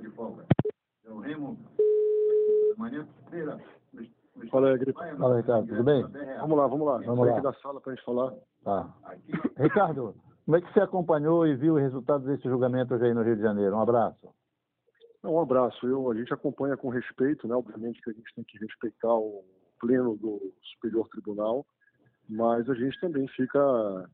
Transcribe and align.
de 0.00 0.10
folga. 0.10 0.44
É 1.04 1.10
o 1.10 1.18
Remo, 1.18 1.58
manhã 2.76 3.06
feira. 3.30 3.58
Fala 4.50 4.70
aí. 4.70 4.84
Fala, 5.16 5.36
Ricardo, 5.36 5.66
tudo 5.66 5.82
bem? 5.82 6.02
Vamos 6.40 6.58
lá, 6.58 6.66
vamos 6.66 6.86
lá. 6.86 6.98
Vamos 6.98 7.26
lá. 7.26 7.32
aqui 7.32 7.42
da 7.42 7.52
sala 7.54 7.80
pra 7.80 7.94
gente 7.94 8.04
falar. 8.04 8.34
Tá. 8.62 8.94
Ricardo, 9.56 10.14
como 10.44 10.56
é 10.56 10.60
que 10.60 10.72
você 10.72 10.80
acompanhou 10.80 11.46
e 11.46 11.56
viu 11.56 11.74
os 11.74 11.80
resultados 11.80 12.26
desse 12.26 12.44
julgamento 12.44 12.94
hoje 12.94 13.06
aí 13.06 13.14
no 13.14 13.22
Rio 13.22 13.36
de 13.36 13.42
Janeiro? 13.42 13.76
Um 13.76 13.80
abraço. 13.80 14.28
Não, 15.22 15.34
Um 15.34 15.40
abraço. 15.40 15.86
Eu, 15.86 16.10
a 16.10 16.14
gente 16.14 16.32
acompanha 16.32 16.76
com 16.76 16.88
respeito, 16.88 17.48
né? 17.48 17.54
Obviamente 17.54 18.00
que 18.00 18.10
a 18.10 18.12
gente 18.12 18.34
tem 18.34 18.44
que 18.44 18.58
respeitar 18.58 19.14
o 19.14 19.44
pleno 19.80 20.16
do 20.16 20.52
Superior 20.74 21.08
Tribunal, 21.08 21.66
mas 22.28 22.68
a 22.68 22.74
gente 22.74 23.00
também 23.00 23.26
fica 23.28 23.58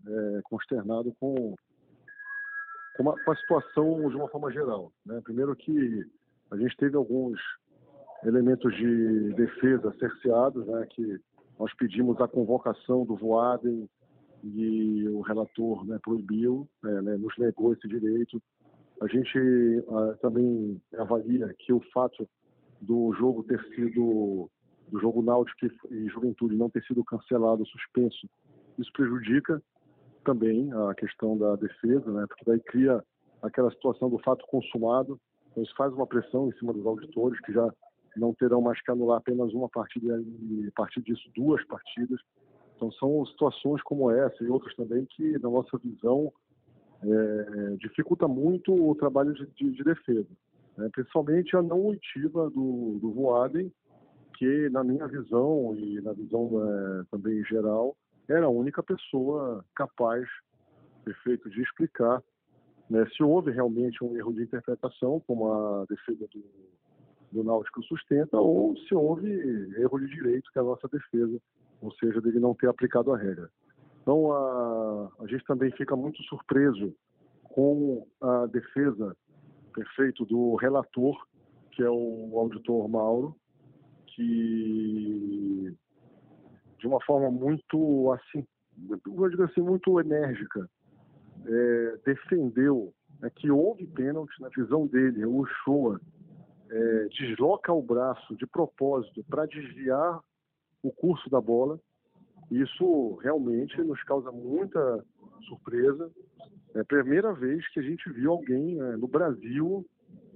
é, 0.06 0.40
consternado 0.45 1.14
com, 1.20 1.54
com, 2.96 3.11
a, 3.11 3.25
com 3.25 3.30
a 3.32 3.36
situação 3.36 4.08
de 4.08 4.16
uma 4.16 4.29
forma 4.29 4.53
geral. 4.53 4.93
Né? 5.04 5.21
Primeiro 5.25 5.54
que 5.57 6.04
a 6.50 6.57
gente 6.57 6.76
teve 6.76 6.96
alguns 6.96 7.39
elementos 8.25 8.75
de 8.76 9.35
defesa 9.35 9.94
cerceados, 9.98 10.66
né? 10.66 10.86
Que 10.90 11.21
nós 11.58 11.72
pedimos 11.75 12.21
a 12.21 12.29
convocação 12.29 13.04
do 13.04 13.16
Voaden 13.16 13.88
e 14.43 15.08
o 15.08 15.21
relator 15.21 15.86
né, 15.86 15.99
proibiu, 16.02 16.68
né, 16.82 17.00
né, 17.00 17.16
nos 17.16 17.36
negou 17.38 17.72
esse 17.72 17.86
direito. 17.86 18.43
A 19.00 19.07
gente 19.07 19.38
ah, 19.88 20.16
também 20.21 20.80
avalia 20.99 21.54
que 21.58 21.72
o 21.72 21.80
fato 21.93 22.29
do 22.80 23.13
jogo 23.14 23.44
ter 23.44 23.63
sido, 23.74 24.50
do 24.88 25.00
jogo 25.00 25.22
Náutico 25.22 25.66
e 25.90 26.08
Juventude 26.08 26.57
não 26.57 26.68
ter 26.68 26.82
sido 26.85 27.04
cancelado, 27.04 27.64
suspenso, 27.66 28.29
isso 28.79 28.93
prejudica 28.93 29.63
também 30.25 30.73
a 30.73 30.95
questão 30.95 31.37
da 31.37 31.55
defesa, 31.57 32.11
né, 32.11 32.25
porque 32.28 32.45
daí 32.47 32.61
cria 32.61 33.03
aquela 33.42 33.70
situação 33.70 34.09
do 34.09 34.19
fato 34.19 34.45
consumado, 34.47 35.20
então 35.50 35.62
isso 35.62 35.75
faz 35.77 35.92
uma 35.92 36.06
pressão 36.06 36.48
em 36.48 36.53
cima 36.58 36.72
dos 36.72 36.84
auditores, 36.86 37.39
que 37.41 37.53
já 37.53 37.72
não 38.16 38.33
terão 38.34 38.61
mais 38.61 38.81
que 38.83 38.91
anular 38.91 39.19
apenas 39.19 39.53
uma 39.53 39.69
partida 39.69 40.20
e, 40.20 40.69
a 40.69 40.72
partir 40.75 41.03
disso, 41.03 41.28
duas 41.36 41.64
partidas. 41.66 42.20
Então, 42.77 42.91
são 42.92 43.25
situações 43.27 43.83
como 43.83 44.11
essa 44.11 44.42
e 44.42 44.48
outras 44.48 44.75
também 44.75 45.05
que, 45.06 45.33
na 45.39 45.50
nossa 45.50 45.77
visão, 45.78 46.33
é, 47.03 47.77
dificulta 47.78 48.27
muito 48.27 48.72
o 48.72 48.94
trabalho 48.94 49.34
de, 49.34 49.47
de- 49.47 49.72
de 49.72 49.84
defesa, 49.84 50.28
né? 50.77 50.88
principalmente 50.92 51.56
a 51.56 51.62
não 51.62 51.86
oitiva 51.86 52.48
do, 52.50 52.98
do 53.00 53.12
Voaden, 53.12 53.70
que, 54.36 54.69
na 54.70 54.83
minha 54.83 55.06
visão 55.06 55.75
e 55.77 56.00
na 56.00 56.12
visão 56.12 56.50
é, 56.62 57.05
também 57.11 57.44
geral, 57.44 57.97
era 58.28 58.47
a 58.47 58.50
única 58.50 58.83
pessoa 58.83 59.64
capaz, 59.75 60.27
perfeito, 61.05 61.50
de 61.50 61.62
explicar 61.62 62.22
né, 62.89 63.06
se 63.16 63.22
houve 63.22 63.50
realmente 63.50 64.03
um 64.05 64.16
erro 64.16 64.33
de 64.33 64.42
interpretação, 64.42 65.20
como 65.27 65.53
a 65.53 65.84
defesa 65.89 66.27
do, 66.33 66.44
do 67.33 67.44
Náutico 67.44 67.83
sustenta, 67.83 68.36
ou 68.36 68.77
se 68.77 68.94
houve 68.94 69.28
erro 69.78 69.98
de 69.98 70.06
direito 70.08 70.50
que 70.53 70.58
é 70.58 70.62
a 70.62 70.64
nossa 70.64 70.89
defesa, 70.89 71.41
ou 71.81 71.92
seja, 71.94 72.20
dele 72.20 72.39
não 72.39 72.55
ter 72.55 72.69
aplicado 72.69 73.12
a 73.12 73.19
regra. 73.19 73.50
Então, 74.03 74.33
a, 74.33 75.11
a 75.20 75.27
gente 75.27 75.44
também 75.44 75.70
fica 75.72 75.97
muito 75.97 76.22
surpreso 76.25 76.94
com 77.42 78.06
a 78.20 78.47
defesa, 78.47 79.16
perfeito, 79.72 80.25
do 80.27 80.55
relator, 80.56 81.16
que 81.72 81.83
é 81.83 81.88
o 81.88 82.38
auditor 82.38 82.88
Mauro, 82.88 83.34
que 84.09 85.75
de 86.84 86.88
uma 86.88 87.00
forma 87.00 87.30
muito 87.30 88.12
assim, 88.12 88.46
eu 88.90 89.30
digo 89.30 89.42
assim, 89.42 89.62
muito 89.62 89.98
enérgica, 89.98 90.68
é, 91.46 91.98
defendeu 92.04 92.92
né, 93.20 93.30
que 93.34 93.50
houve 93.50 93.86
pênalti 93.86 94.38
na 94.38 94.50
visão 94.50 94.86
dele, 94.86 95.24
o 95.24 95.46
Shoa 95.46 95.98
é, 96.70 97.08
desloca 97.08 97.72
o 97.72 97.80
braço 97.80 98.36
de 98.36 98.46
propósito 98.46 99.25
para 99.25 99.47
desviar 99.47 100.20
o 100.82 100.92
curso 100.92 101.31
da 101.31 101.41
bola. 101.41 101.81
Isso 102.50 103.14
realmente 103.22 103.80
nos 103.82 104.03
causa 104.03 104.30
muita 104.30 105.03
surpresa. 105.48 106.10
É 106.75 106.80
a 106.80 106.84
primeira 106.84 107.32
vez 107.32 107.66
que 107.69 107.80
a 107.80 107.82
gente 107.82 108.10
viu 108.12 108.30
alguém 108.30 108.78
é, 108.78 108.97
no 108.98 109.09
Brasil, 109.09 109.86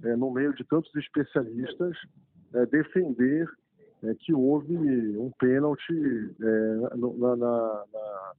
é, 0.03 0.15
no 0.15 0.31
meio 0.31 0.51
de 0.55 0.63
tantos 0.63 0.93
especialistas, 0.95 1.95
é, 2.55 2.65
defender 2.65 3.47
é, 4.03 4.13
que 4.15 4.33
houve 4.33 4.75
um 5.17 5.31
pênalti 5.39 5.93
é, 6.41 6.95
na, 6.97 7.35
na- 7.35 7.85
na- 7.91 8.33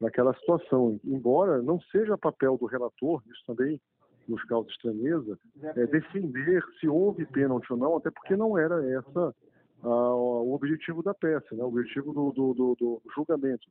naquela 0.00 0.32
situação. 0.34 0.98
Embora 1.04 1.60
não 1.62 1.80
seja 1.92 2.16
papel 2.16 2.56
do 2.56 2.66
relator, 2.66 3.22
isso 3.30 3.42
também 3.46 3.80
nos 4.28 4.42
causa 4.44 4.68
estranheza, 4.70 5.38
é, 5.62 5.86
defender 5.86 6.62
se 6.78 6.86
houve 6.88 7.24
pênalti 7.26 7.72
ou 7.72 7.78
não, 7.78 7.96
até 7.96 8.10
porque 8.10 8.36
não 8.36 8.58
era 8.58 8.84
essa 8.90 9.34
ah, 9.82 10.14
o 10.14 10.52
objetivo 10.54 11.02
da 11.02 11.14
peça, 11.14 11.54
né? 11.54 11.62
o 11.64 11.68
objetivo 11.68 12.12
do, 12.12 12.30
do- 12.32 12.54
do- 12.54 12.74
do 12.74 13.02
julgamento. 13.14 13.66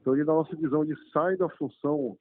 Então, 0.00 0.14
ele, 0.14 0.24
na 0.24 0.34
nossa 0.34 0.54
visão, 0.56 0.82
ele 0.82 0.96
sai 1.12 1.36
da 1.36 1.48
função 1.50 2.16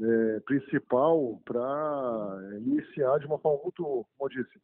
é, 0.00 0.40
principal 0.40 1.40
para 1.44 2.38
iniciar 2.58 3.18
de 3.18 3.26
uma 3.26 3.38
forma 3.38 3.62
muito, 3.62 3.82
como 3.82 4.06
eu 4.22 4.28
disse, 4.28 4.60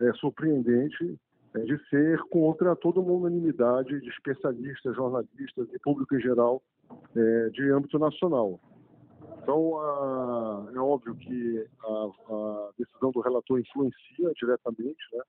é, 0.00 0.12
surpreendente, 0.14 1.18
é, 1.54 1.60
de 1.60 1.78
ser 1.88 2.18
contra 2.30 2.74
toda 2.76 3.00
uma 3.00 3.12
unanimidade 3.12 4.00
de 4.00 4.08
especialistas, 4.08 4.94
jornalistas 4.96 5.68
e 5.72 5.78
público 5.78 6.14
em 6.14 6.20
geral 6.20 6.62
é, 7.16 7.48
de 7.50 7.70
âmbito 7.70 7.98
nacional. 7.98 8.60
Então, 9.42 9.76
ah, 9.78 10.70
é 10.72 10.78
óbvio 10.78 11.16
que 11.16 11.66
a, 11.82 12.32
a 12.32 12.70
decisão 12.78 13.10
do 13.10 13.20
relator 13.20 13.58
influencia 13.58 14.32
diretamente. 14.36 15.04
Né? 15.12 15.22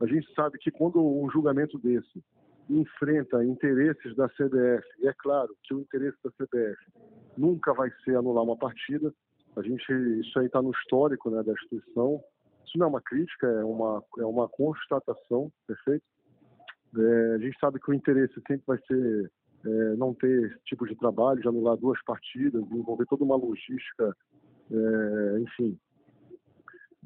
A 0.00 0.06
gente 0.06 0.32
sabe 0.34 0.58
que 0.58 0.70
quando 0.70 1.00
um 1.00 1.30
julgamento 1.30 1.78
desse 1.78 2.22
enfrenta 2.68 3.44
interesses 3.44 4.14
da 4.16 4.28
CBF, 4.28 4.86
e 5.00 5.08
é 5.08 5.12
claro 5.18 5.54
que 5.64 5.74
o 5.74 5.80
interesse 5.80 6.16
da 6.24 6.30
CBF 6.30 6.78
nunca 7.36 7.72
vai 7.72 7.90
ser 8.04 8.16
anular 8.16 8.44
uma 8.44 8.56
partida, 8.56 9.12
a 9.56 9.62
gente, 9.62 9.92
isso 10.20 10.38
aí 10.38 10.46
está 10.46 10.62
no 10.62 10.70
histórico 10.70 11.30
né, 11.30 11.42
da 11.42 11.52
instituição. 11.52 12.22
Isso 12.70 12.78
não 12.78 12.86
é 12.86 12.88
uma 12.88 13.02
crítica, 13.02 13.48
é 13.48 13.64
uma, 13.64 14.00
é 14.18 14.24
uma 14.24 14.48
constatação, 14.48 15.50
perfeito? 15.66 16.04
É, 16.96 17.34
a 17.34 17.38
gente 17.38 17.58
sabe 17.58 17.80
que 17.80 17.90
o 17.90 17.94
interesse 17.94 18.34
sempre 18.46 18.62
vai 18.64 18.78
ser 18.86 19.30
é, 19.66 19.96
não 19.96 20.14
ter 20.14 20.44
esse 20.44 20.58
tipo 20.66 20.86
de 20.86 20.94
trabalho, 20.94 21.40
de 21.40 21.48
anular 21.48 21.76
duas 21.76 22.00
partidas, 22.04 22.62
envolver 22.70 23.06
toda 23.06 23.24
uma 23.24 23.34
logística, 23.34 24.16
é, 24.70 25.40
enfim, 25.40 25.76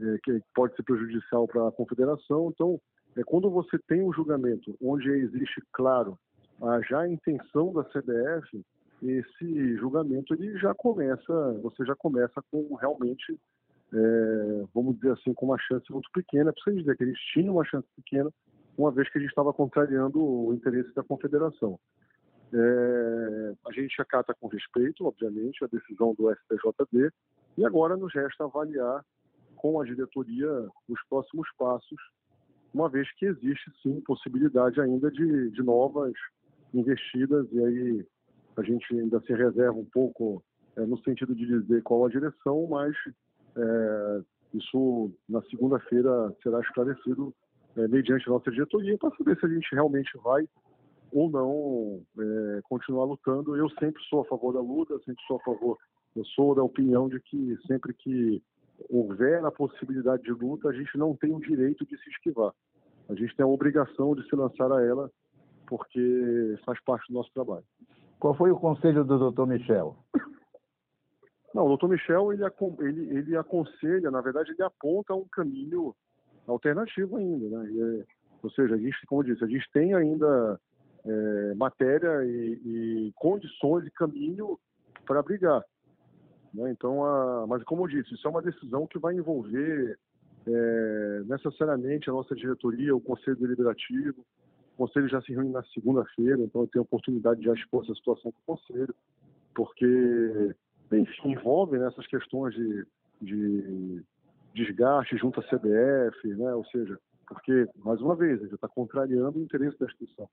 é, 0.03 0.19
que 0.23 0.39
pode 0.55 0.77
ser 0.77 0.83
prejudicial 0.83 1.49
para 1.49 1.67
a 1.67 1.73
confederação. 1.73 2.51
Então, 2.53 2.79
é, 3.17 3.23
quando 3.25 3.51
você 3.51 3.79
tem 3.89 4.03
um 4.03 4.13
julgamento 4.13 4.77
onde 4.83 5.09
existe, 5.09 5.63
claro, 5.73 6.19
a, 6.61 6.81
já 6.83 7.01
a 7.01 7.09
intenção 7.09 7.73
da 7.73 7.85
CBF, 7.85 8.63
esse 9.03 9.77
julgamento 9.77 10.35
ele 10.35 10.59
já 10.59 10.75
começa, 10.75 11.53
você 11.63 11.87
já 11.87 11.97
começa 11.97 12.43
com 12.51 12.75
realmente, 12.75 13.39
é, 13.95 14.65
vamos 14.75 14.97
dizer 14.97 15.13
assim, 15.13 15.33
com 15.33 15.47
uma 15.47 15.59
chance 15.59 15.91
muito 15.93 16.11
pequena. 16.13 16.53
Precisa 16.53 16.77
dizer 16.77 16.97
que 16.97 17.05
eles 17.05 17.19
tinham 17.33 17.55
uma 17.55 17.65
chance 17.65 17.87
pequena, 17.95 18.29
uma 18.77 18.91
vez 18.91 19.09
que 19.11 19.19
a 19.19 19.21
gente 19.21 19.31
estava 19.31 19.53
contrariando 19.53 20.21
o 20.21 20.53
interesse 20.53 20.93
da 20.95 21.05
confederação. 21.05 21.79
É, 22.53 23.55
a 23.67 23.73
gente 23.73 24.01
acata 24.03 24.35
com 24.35 24.49
respeito, 24.49 25.07
obviamente, 25.07 25.65
a 25.65 25.69
decisão 25.69 26.15
do 26.15 26.31
STJD 26.33 27.11
e 27.57 27.65
agora 27.65 27.97
nos 27.97 28.13
resta 28.13 28.45
avaliar 28.45 29.05
com 29.57 29.81
a 29.81 29.85
diretoria 29.85 30.51
os 30.89 31.01
próximos 31.09 31.49
passos, 31.57 31.99
uma 32.73 32.89
vez 32.89 33.11
que 33.15 33.27
existe 33.27 33.71
sim 33.83 34.01
possibilidade 34.01 34.81
ainda 34.81 35.11
de, 35.11 35.51
de 35.51 35.63
novas 35.63 36.13
investidas 36.73 37.47
e 37.53 37.65
aí 37.65 38.07
a 38.57 38.63
gente 38.63 38.95
ainda 38.95 39.21
se 39.21 39.33
reserva 39.33 39.79
um 39.79 39.85
pouco 39.87 40.45
é, 40.77 40.81
no 40.85 40.99
sentido 40.99 41.35
de 41.35 41.47
dizer 41.47 41.83
qual 41.83 42.05
a 42.05 42.11
direção, 42.11 42.67
mas 42.69 42.95
é, 43.57 44.21
isso 44.55 45.11
na 45.29 45.43
segunda-feira 45.43 46.35
será 46.43 46.61
esclarecido 46.61 47.35
é, 47.77 47.89
mediante 47.89 48.29
nossa 48.29 48.51
diretoria 48.51 48.97
para 48.99 49.15
saber 49.17 49.39
se 49.39 49.47
a 49.47 49.49
gente 49.49 49.75
realmente 49.75 50.11
vai 50.23 50.49
ou 51.13 51.31
não 51.31 52.03
é, 52.19 52.61
continuar 52.65 53.05
lutando. 53.05 53.57
Eu 53.57 53.69
sempre 53.71 54.03
sou 54.05 54.23
a 54.23 54.25
favor 54.25 54.53
da 54.53 54.61
luta, 54.61 54.99
sempre 55.05 55.23
sou 55.27 55.37
a 55.37 55.41
favor. 55.41 55.79
Eu 56.15 56.25
sou 56.27 56.55
da 56.55 56.63
opinião 56.63 57.09
de 57.09 57.21
que 57.21 57.57
sempre 57.67 57.93
que 57.95 58.43
houver 58.89 59.45
a 59.45 59.51
possibilidade 59.51 60.23
de 60.23 60.33
luta, 60.33 60.69
a 60.69 60.73
gente 60.73 60.97
não 60.97 61.15
tem 61.15 61.33
o 61.33 61.41
direito 61.41 61.87
de 61.87 61.97
se 61.99 62.11
esquivar. 62.11 62.53
A 63.09 63.15
gente 63.15 63.35
tem 63.37 63.45
a 63.45 63.49
obrigação 63.49 64.15
de 64.15 64.27
se 64.29 64.35
lançar 64.35 64.71
a 64.73 64.83
ela, 64.83 65.11
porque 65.67 66.59
faz 66.65 66.81
parte 66.85 67.07
do 67.09 67.15
nosso 67.15 67.33
trabalho. 67.33 67.65
Qual 68.19 68.35
foi 68.35 68.51
o 68.51 68.59
conselho 68.59 69.05
do 69.05 69.19
doutor 69.19 69.47
Michel? 69.47 69.97
Não, 71.55 71.65
o 71.65 71.69
doutor 71.69 71.89
Michel, 71.89 72.33
ele, 72.33 72.43
ele, 72.81 73.19
ele 73.19 73.37
aconselha, 73.37 74.11
na 74.11 74.21
verdade, 74.21 74.51
ele 74.51 74.63
aponta 74.63 75.15
um 75.15 75.25
caminho 75.29 75.95
alternativo 76.47 77.17
ainda, 77.17 77.49
né? 77.49 77.71
É, 77.71 78.05
ou 78.43 78.51
seja, 78.51 78.75
a 78.75 78.79
gente, 78.79 79.07
como 79.07 79.23
eu 79.23 79.33
disse, 79.33 79.45
a 79.45 79.47
gente 79.47 79.71
tem 79.73 79.95
ainda 79.95 80.61
é, 81.07 81.55
matéria 81.55 82.25
e, 82.25 82.61
e 82.65 83.13
condições 83.15 83.87
e 83.87 83.91
caminho 83.91 84.59
para 85.07 85.23
brigar. 85.23 85.63
Né? 86.53 86.71
Então, 86.71 87.05
a, 87.05 87.47
mas 87.47 87.63
como 87.65 87.85
eu 87.85 87.89
disse, 87.89 88.15
isso 88.15 88.27
é 88.27 88.31
uma 88.31 88.43
decisão 88.43 88.87
que 88.87 88.99
vai 88.99 89.15
envolver 89.15 89.99
é, 90.47 91.23
necessariamente 91.27 92.11
a 92.11 92.13
nossa 92.13 92.35
diretoria, 92.35 92.95
o 92.95 93.01
Conselho 93.01 93.37
Deliberativo, 93.37 94.25
o 94.75 94.77
Conselho 94.77 95.09
já 95.09 95.23
se 95.23 95.33
reúne 95.33 95.51
na 95.51 95.63
segunda-feira, 95.73 96.41
então 96.43 96.63
eu 96.63 96.69
tenho 96.69 96.83
a 96.83 96.87
oportunidade 96.87 97.41
de 97.41 97.47
já 97.47 97.55
expor 97.55 97.85
essa 97.85 97.95
situação 97.95 98.33
para 98.33 98.55
o 98.55 98.57
Conselho, 98.59 98.95
porque, 99.55 100.55
enfim, 100.93 101.33
envolve 101.33 101.79
nessas 101.79 102.07
questões 102.07 102.55
de, 102.55 102.87
de 103.21 104.03
desgaste 104.55 105.17
junto 105.17 105.41
à 105.41 105.43
CBF, 105.43 106.29
né? 106.37 106.55
ou 106.55 106.65
seja, 106.67 106.99
porque, 107.27 107.67
mais 107.79 108.01
uma 108.01 108.15
vez, 108.15 108.41
ele 108.41 108.55
está 108.55 108.69
contrariando 108.69 109.39
o 109.39 109.43
interesse 109.43 109.79
da 109.79 109.87
instituição. 109.87 110.29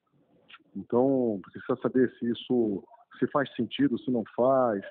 Então, 0.76 1.40
precisa 1.42 1.82
saber 1.82 2.12
se 2.18 2.30
isso 2.30 2.84
se 3.20 3.28
faz 3.28 3.54
sentido, 3.56 4.00
se 4.00 4.12
não 4.12 4.24
faz. 4.36 4.84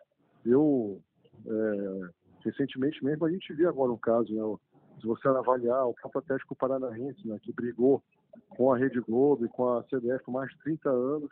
Eu, 0.44 1.00
é, 1.46 2.08
recentemente 2.44 3.04
mesmo, 3.04 3.24
a 3.24 3.30
gente 3.30 3.52
viu 3.52 3.68
agora 3.68 3.92
um 3.92 3.98
caso, 3.98 4.32
né? 4.32 4.58
se 5.00 5.06
você 5.06 5.28
avaliar 5.28 5.86
o 5.86 5.94
Campo 5.94 6.18
Atlético 6.18 6.54
Paranaense, 6.54 7.26
né, 7.26 7.38
que 7.42 7.52
brigou 7.52 8.02
com 8.50 8.72
a 8.72 8.76
Rede 8.76 9.00
Globo 9.00 9.46
e 9.46 9.48
com 9.48 9.68
a 9.68 9.82
CBF 9.84 10.24
por 10.24 10.32
mais 10.32 10.50
de 10.50 10.58
30 10.58 10.90
anos, 10.90 11.30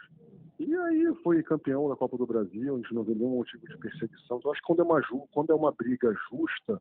e 0.59 0.75
aí 0.75 1.15
foi 1.23 1.43
campeão 1.43 1.89
da 1.89 1.97
Copa 1.97 2.17
do 2.17 2.27
Brasil, 2.27 2.75
a 2.75 2.79
gente 2.79 2.95
não 2.95 3.05
vê 3.05 3.15
nenhum 3.15 3.37
motivo 3.37 3.67
de 3.67 3.77
perseguição. 3.79 4.39
Então, 4.39 4.51
acho 4.51 4.61
que 4.61 4.67
quando 4.67 4.81
é 4.81 4.85
uma, 4.85 5.01
quando 5.31 5.51
é 5.51 5.55
uma 5.55 5.73
briga 5.73 6.13
justa, 6.31 6.81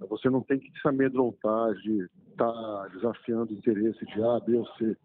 você 0.00 0.30
não 0.30 0.40
tem 0.40 0.58
que 0.58 0.70
se 0.80 0.88
amedrontar 0.88 1.74
de 1.74 2.08
estar 2.30 2.52
tá 2.52 2.88
desafiando 2.92 3.52
o 3.52 3.56
interesse 3.56 4.04
de 4.06 4.22
A, 4.22 4.40
B 4.40 4.56
ou 4.56 4.66
C. 4.76 4.96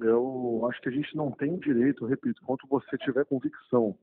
Eu 0.00 0.66
acho 0.70 0.80
que 0.82 0.88
a 0.88 0.92
gente 0.92 1.16
não 1.16 1.30
tem 1.30 1.58
direito, 1.58 2.04
repito, 2.04 2.42
quando 2.44 2.60
você 2.68 2.96
tiver 2.98 3.24
convicção 3.24 3.96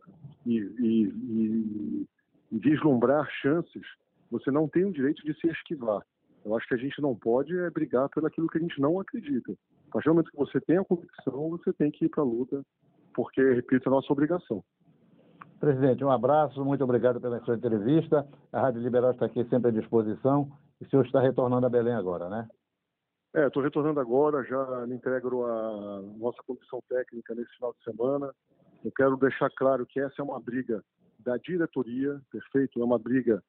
e, 0.46 0.58
e, 0.58 1.04
e, 1.04 2.08
e 2.52 2.60
vislumbrar 2.60 3.28
chances, 3.42 3.84
você 4.32 4.52
não 4.52 4.68
tem 4.68 4.86
o 4.86 4.92
direito 4.92 5.24
de 5.24 5.34
se 5.40 5.48
esquivar. 5.48 6.02
Eu 6.44 6.56
acho 6.56 6.68
que 6.68 6.74
a 6.74 6.78
gente 6.78 7.02
não 7.02 7.16
pode 7.16 7.58
é 7.58 7.70
brigar 7.70 8.10
pelo 8.10 8.28
aquilo 8.28 8.48
que 8.48 8.58
a 8.58 8.62
gente 8.62 8.80
não 8.80 9.00
acredita. 9.00 9.52
A 9.90 9.92
partir 9.92 10.08
do 10.08 10.16
momento 10.16 10.32
que 10.32 10.38
você 10.38 10.60
tem 10.62 10.78
a 10.78 10.84
convicção, 10.84 11.50
você 11.50 11.74
tem 11.74 11.92
que 11.92 12.06
ir 12.06 12.10
para 12.10 12.24
a 12.24 12.26
luta, 12.26 12.64
porque, 13.18 13.42
repito, 13.42 13.90
é 13.90 13.92
nossa 13.92 14.14
obrigação. 14.14 14.64
Presidente, 15.60 16.04
um 16.04 16.12
abraço, 16.12 16.64
muito 16.64 16.84
obrigado 16.84 17.20
pela 17.20 17.44
sua 17.44 17.56
entrevista. 17.56 18.28
A 18.54 18.62
Rádio 18.62 18.80
Liberal 18.80 19.10
está 19.10 19.26
aqui 19.26 19.44
sempre 19.46 19.70
à 19.70 19.72
disposição. 19.72 20.52
E 20.80 20.86
o 20.86 20.90
senhor 20.92 21.04
está 21.04 21.20
retornando 21.20 21.66
a 21.66 21.70
Belém 21.70 21.96
agora, 21.96 22.30
né? 22.30 22.48
É, 23.36 23.48
estou 23.48 23.64
retornando 23.64 24.00
agora, 24.00 24.44
já 24.44 24.86
me 24.86 24.94
integro 24.94 25.48
a 25.48 26.04
nossa 26.20 26.38
comissão 26.46 26.80
técnica 26.88 27.34
nesse 27.34 27.52
final 27.56 27.74
de 27.74 27.84
semana. 27.84 28.32
Eu 28.86 28.92
quero 28.92 29.18
deixar 29.18 29.50
claro 29.50 29.84
que 29.88 30.00
essa 30.00 30.14
é 30.20 30.24
uma 30.24 30.40
briga 30.40 30.84
da 31.18 31.38
diretoria, 31.38 32.22
perfeito? 32.32 32.80
É 32.80 32.86
uma 32.86 33.00
briga 33.00 33.44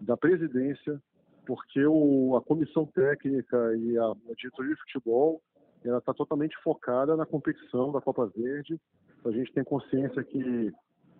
da 0.00 0.16
presidência, 0.16 1.00
porque 1.46 1.86
o, 1.86 2.36
a 2.36 2.42
comissão 2.42 2.84
técnica 2.86 3.56
e 3.76 3.96
a, 3.96 4.06
a 4.06 4.34
diretoria 4.36 4.74
de 4.74 4.80
futebol 4.80 5.40
ela 5.88 5.98
está 5.98 6.12
totalmente 6.12 6.56
focada 6.62 7.16
na 7.16 7.26
competição 7.26 7.92
da 7.92 8.00
Copa 8.00 8.26
Verde. 8.26 8.80
A 9.24 9.30
gente 9.30 9.52
tem 9.52 9.64
consciência 9.64 10.22
que 10.22 10.72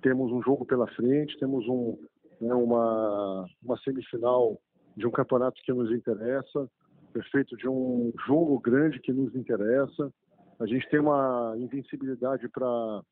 temos 0.02 0.30
um 0.32 0.42
jogo 0.42 0.64
pela 0.64 0.86
frente, 0.88 1.38
temos 1.38 1.66
um, 1.68 1.98
né, 2.40 2.54
uma, 2.54 3.46
uma 3.62 3.78
semifinal 3.78 4.60
de 4.96 5.06
um 5.06 5.10
campeonato 5.10 5.60
que 5.62 5.72
nos 5.72 5.90
interessa, 5.90 6.68
perfeito, 7.12 7.56
de 7.56 7.68
um 7.68 8.12
jogo 8.26 8.58
grande 8.60 9.00
que 9.00 9.12
nos 9.12 9.34
interessa. 9.34 10.12
A 10.58 10.66
gente 10.66 10.88
tem 10.88 11.00
uma 11.00 11.54
invencibilidade 11.58 12.48
para 12.48 13.02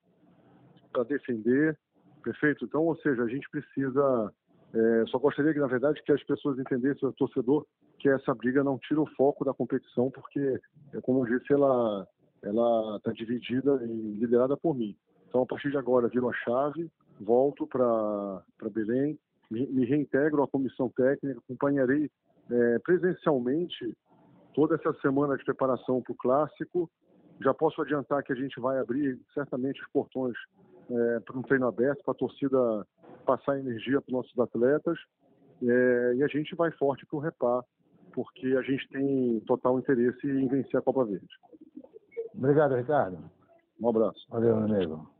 defender, 1.07 1.79
perfeito? 2.23 2.65
Então, 2.65 2.83
ou 2.83 2.97
seja, 2.97 3.23
a 3.23 3.29
gente 3.29 3.49
precisa. 3.51 4.33
É, 4.75 5.07
só 5.07 5.19
gostaria 5.19 5.53
que, 5.53 5.61
na 5.61 5.69
verdade, 5.69 6.03
que 6.03 6.11
as 6.11 6.23
pessoas 6.25 6.59
entendessem, 6.59 7.09
o 7.09 7.13
torcedor, 7.13 7.65
que 7.99 8.09
essa 8.09 8.35
briga 8.35 8.65
não 8.65 8.77
tira 8.77 9.01
o 9.01 9.07
foco 9.15 9.45
da 9.45 9.55
competição, 9.55 10.11
porque, 10.11 10.61
é, 10.93 11.01
como 11.01 11.25
eu 11.25 11.39
disse, 11.39 11.53
ela 11.53 12.07
está 12.97 13.13
dividida 13.13 13.81
e 13.85 14.17
liderada 14.19 14.57
por 14.57 14.75
mim. 14.75 14.97
Então, 15.29 15.43
a 15.43 15.47
partir 15.47 15.71
de 15.71 15.77
agora, 15.77 16.09
viro 16.09 16.29
a 16.29 16.33
chave, 16.33 16.91
volto 17.21 17.67
para 17.69 18.43
Belém, 18.73 19.19
me, 19.51 19.67
me, 19.69 19.85
reintegro 19.85 20.43
à 20.43 20.49
comissão 20.49 20.89
técnica, 20.89 21.39
acompanharei 21.39 22.11
é, 22.51 22.79
presencialmente 22.81 23.97
toda 24.55 24.75
essa 24.75 24.93
semana 25.01 25.37
de 25.37 25.45
preparação 25.45 26.03
para 26.03 26.13
o 26.13 26.17
clássico. 26.17 26.91
Já 27.41 27.55
posso 27.55 27.81
adiantar 27.81 28.23
que 28.23 28.33
a 28.33 28.37
gente 28.37 28.59
vai 28.61 28.79
abrir 28.79 29.21
certamente 29.33 29.81
os 29.81 29.89
portões 29.93 30.35
é, 30.91 31.21
para 31.21 31.39
um 31.39 31.43
treino 31.43 31.67
aberto, 31.67 32.03
para 32.05 32.13
a 32.13 32.17
torcida 32.17 32.87
passar 33.25 33.59
energia 33.59 34.01
para 34.01 34.09
os 34.09 34.13
nossos 34.13 34.39
atletas. 34.39 34.99
É, 35.63 36.15
e 36.17 36.23
a 36.23 36.27
gente 36.27 36.55
vai 36.55 36.71
forte 36.73 37.07
para 37.07 37.17
o 37.17 37.21
repar, 37.21 37.63
porque 38.13 38.49
a 38.49 38.63
gente 38.63 38.89
tem 38.89 39.41
total 39.47 39.79
interesse 39.79 40.27
em 40.27 40.49
vencer 40.49 40.79
a 40.79 40.83
Copa 40.83 41.05
Verde. 41.05 41.27
Obrigado, 42.35 42.75
Ricardo. 42.75 43.19
Um 43.81 43.89
abraço. 43.89 44.27
Valeu, 44.29 44.57
meu 44.57 44.77
amigo. 44.77 45.14